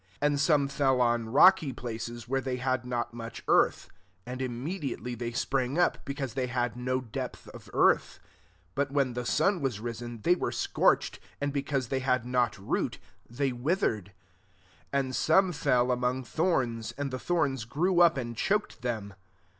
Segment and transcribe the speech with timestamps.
[0.13, 3.91] 5 And some fell on rocky places, where they had not much earth:
[4.25, 8.19] and im mediately they sprang up, be cause they had no depth of earth;
[8.73, 12.97] but when the sun was risen, they were scorched; and because they had not root,
[13.29, 14.11] they withered.
[14.89, 19.13] 7 And some fell among thorns; and the thorns grew up, and choked them.